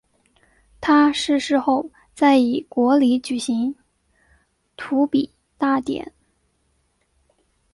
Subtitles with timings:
[0.81, 3.75] 他逝世后在以国礼举行
[4.75, 6.11] 荼毗大典。